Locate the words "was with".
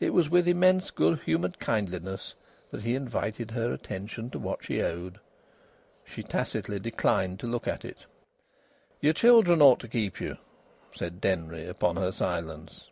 0.12-0.46